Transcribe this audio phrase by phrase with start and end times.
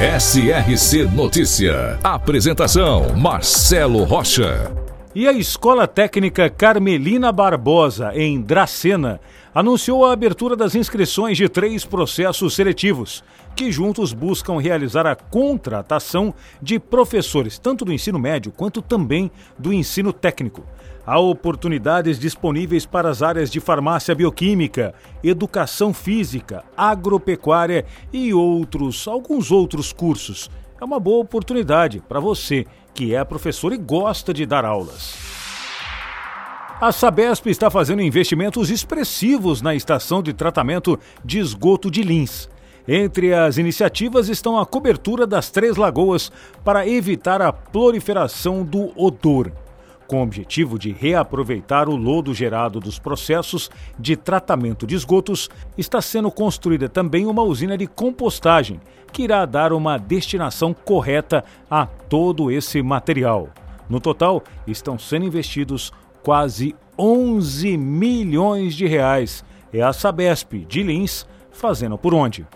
[0.00, 2.00] SRC Notícia.
[2.02, 4.83] Apresentação: Marcelo Rocha.
[5.16, 9.20] E a Escola Técnica Carmelina Barbosa, em Dracena,
[9.54, 13.22] anunciou a abertura das inscrições de três processos seletivos,
[13.54, 19.72] que juntos buscam realizar a contratação de professores, tanto do ensino médio quanto também do
[19.72, 20.64] ensino técnico.
[21.06, 29.52] Há oportunidades disponíveis para as áreas de farmácia bioquímica, educação física, agropecuária e outros, alguns
[29.52, 30.50] outros cursos.
[30.80, 35.14] É uma boa oportunidade para você que é professor e gosta de dar aulas.
[36.80, 42.48] A Sabesp está fazendo investimentos expressivos na estação de tratamento de esgoto de Lins.
[42.86, 46.30] Entre as iniciativas estão a cobertura das Três Lagoas
[46.62, 49.50] para evitar a proliferação do odor
[50.06, 56.00] com o objetivo de reaproveitar o lodo gerado dos processos de tratamento de esgotos, está
[56.00, 58.80] sendo construída também uma usina de compostagem,
[59.12, 63.48] que irá dar uma destinação correta a todo esse material.
[63.88, 65.92] No total, estão sendo investidos
[66.22, 69.44] quase 11 milhões de reais.
[69.72, 72.46] É a Sabesp de Lins fazendo por onde?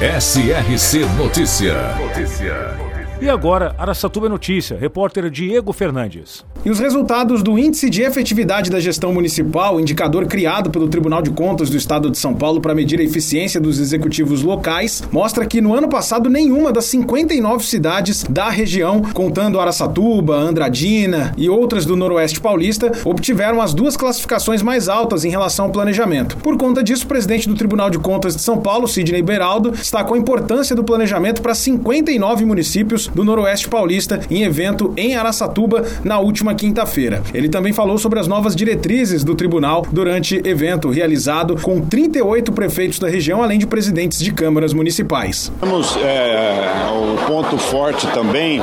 [0.00, 1.94] SRC Notícia.
[1.96, 3.03] Notícia.
[3.20, 6.44] E agora, Araçatuba Notícia, repórter Diego Fernandes.
[6.64, 11.28] E os resultados do Índice de Efetividade da Gestão Municipal, indicador criado pelo Tribunal de
[11.28, 15.60] Contas do Estado de São Paulo para medir a eficiência dos executivos locais, mostra que
[15.60, 21.96] no ano passado nenhuma das 59 cidades da região, contando Araçatuba, Andradina e outras do
[21.96, 26.38] Noroeste Paulista, obtiveram as duas classificações mais altas em relação ao planejamento.
[26.38, 30.14] Por conta disso, o presidente do Tribunal de Contas de São Paulo, Sidney Beraldo, destacou
[30.14, 36.18] a importância do planejamento para 59 municípios do Noroeste Paulista em evento em Araçatuba na
[36.18, 37.22] última quinta-feira.
[37.32, 42.98] Ele também falou sobre as novas diretrizes do tribunal durante evento realizado com 38 prefeitos
[42.98, 45.52] da região, além de presidentes de câmaras municipais.
[45.60, 48.60] Temos é, o ponto forte também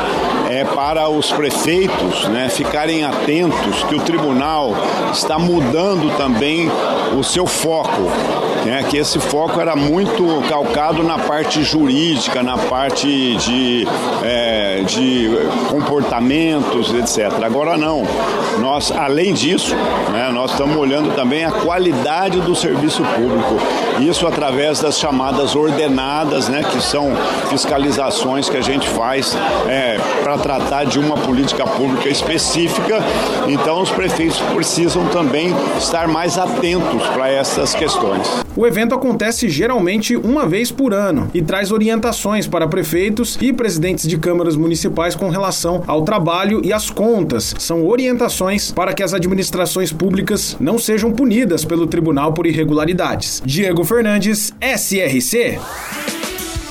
[0.51, 4.73] é para os prefeitos né, ficarem atentos que o tribunal
[5.13, 6.69] está mudando também
[7.17, 8.01] o seu foco,
[8.65, 13.87] né, que esse foco era muito calcado na parte jurídica, na parte de
[14.21, 15.29] é, de
[15.69, 17.43] comportamentos, etc.
[17.43, 18.03] Agora não.
[18.59, 19.73] Nós, além disso,
[20.11, 23.55] né, nós estamos olhando também a qualidade do serviço público.
[23.99, 27.11] Isso através das chamadas ordenadas, né, que são
[27.49, 29.35] fiscalizações que a gente faz
[29.67, 32.99] é, para tratar de uma política pública específica.
[33.47, 38.27] Então, os prefeitos precisam também estar mais atentos para essas questões.
[38.55, 44.07] O evento acontece geralmente uma vez por ano e traz orientações para prefeitos e presidentes
[44.07, 47.55] de câmaras municipais com relação ao trabalho e às contas.
[47.57, 53.41] São orientações para que as administrações públicas não sejam punidas pelo tribunal por irregularidades.
[53.45, 56.10] Diego Fernandes, SRC.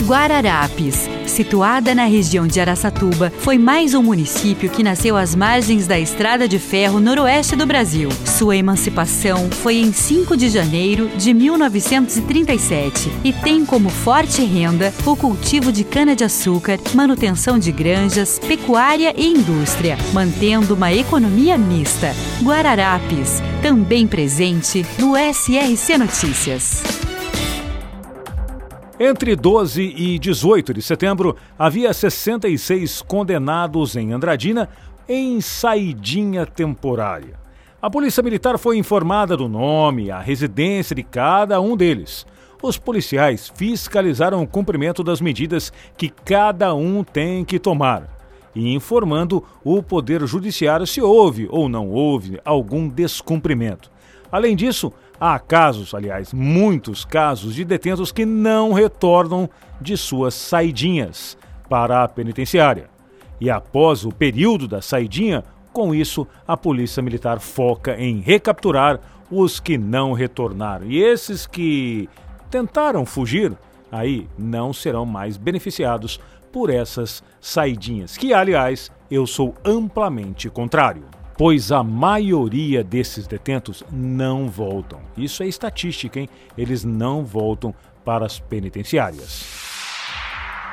[0.04, 5.98] Guararapes, situada na região de Araçatuba, foi mais um município que nasceu às margens da
[5.98, 8.08] estrada de ferro noroeste do Brasil.
[8.24, 15.14] Sua emancipação foi em 5 de janeiro de 1937 e tem como forte renda o
[15.14, 22.14] cultivo de cana-de-açúcar, manutenção de granjas, pecuária e indústria, mantendo uma economia mista.
[22.42, 27.09] Guararapes, também presente no SRC Notícias.
[29.02, 34.68] Entre 12 e 18 de setembro, havia 66 condenados em Andradina
[35.08, 37.40] em saidinha temporária.
[37.80, 42.26] A Polícia Militar foi informada do nome, a residência de cada um deles.
[42.62, 48.20] Os policiais fiscalizaram o cumprimento das medidas que cada um tem que tomar
[48.54, 53.90] e informando o Poder Judiciário se houve ou não houve algum descumprimento.
[54.30, 61.36] Além disso, há casos, aliás, muitos casos de detentos que não retornam de suas saidinhas
[61.68, 62.88] para a penitenciária.
[63.38, 68.98] E após o período da saidinha, com isso, a Polícia Militar foca em recapturar
[69.30, 70.86] os que não retornaram.
[70.86, 72.08] E esses que
[72.50, 73.52] tentaram fugir,
[73.92, 76.18] aí não serão mais beneficiados
[76.50, 84.46] por essas saidinhas, que, aliás, eu sou amplamente contrário pois a maioria desses detentos não
[84.46, 85.00] voltam.
[85.16, 86.28] Isso é estatística, hein?
[86.54, 89.46] Eles não voltam para as penitenciárias.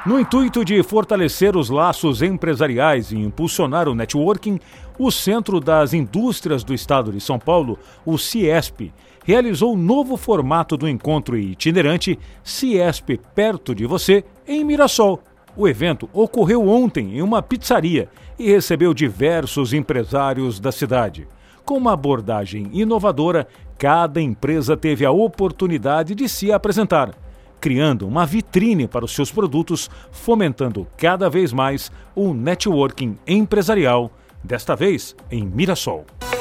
[0.05, 4.59] No intuito de fortalecer os laços empresariais e impulsionar o networking,
[4.99, 8.91] o Centro das Indústrias do Estado de São Paulo, o CIESP,
[9.23, 15.23] realizou o novo formato do encontro itinerante CIESP Perto de Você, em Mirassol.
[15.57, 18.07] O evento ocorreu ontem em uma pizzaria
[18.37, 21.27] e recebeu diversos empresários da cidade.
[21.65, 27.11] Com uma abordagem inovadora, cada empresa teve a oportunidade de se apresentar
[27.59, 34.11] criando uma vitrine para os seus produtos, fomentando cada vez mais o networking empresarial,
[34.43, 36.05] desta vez em Mirassol.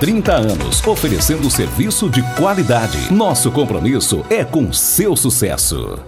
[0.00, 3.12] 30 anos, oferecendo serviço de qualidade.
[3.12, 5.98] Nosso compromisso é com seu sucesso.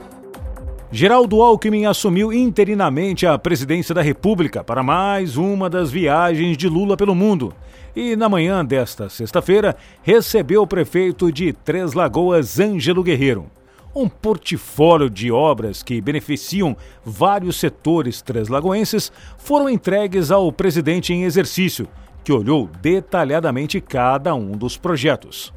[0.92, 6.96] Geraldo Alckmin assumiu interinamente a presidência da República para mais uma das viagens de Lula
[6.96, 7.52] pelo mundo.
[7.94, 13.46] E na manhã desta sexta-feira, recebeu o prefeito de Três Lagoas, Ângelo Guerreiro.
[13.93, 21.88] Um portfólio de obras que beneficiam vários setores treslagoenses foram entregues ao presidente em exercício,
[22.31, 25.53] que olhou detalhadamente cada um dos projetos.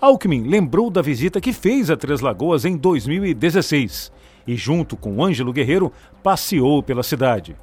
[0.00, 4.10] Alckmin lembrou da visita que fez a Três Lagoas em 2016
[4.44, 7.54] e, junto com Ângelo Guerreiro, passeou pela cidade.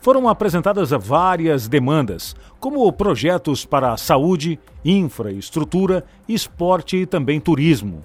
[0.00, 8.04] Foram apresentadas várias demandas, como projetos para saúde, infraestrutura, esporte e também turismo.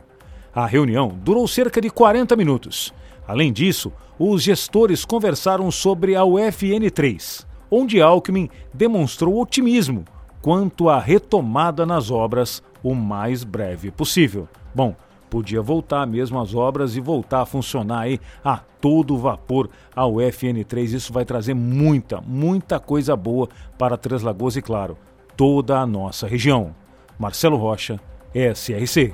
[0.54, 2.94] A reunião durou cerca de 40 minutos.
[3.28, 10.06] Além disso, os gestores conversaram sobre a UFN 3 onde Alckmin demonstrou otimismo
[10.42, 14.48] quanto à retomada nas obras o mais breve possível.
[14.74, 14.95] Bom,
[15.30, 20.94] podia voltar mesmo as obras e voltar a funcionar aí a todo vapor a UFN3.
[20.94, 24.98] Isso vai trazer muita, muita coisa boa para Três Lagoas e, claro,
[25.36, 26.75] toda a nossa região.
[27.18, 28.00] Marcelo Rocha,
[28.33, 29.13] SRC.